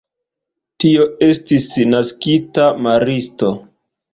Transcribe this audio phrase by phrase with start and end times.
[0.83, 3.53] Tio estis naskita maristo.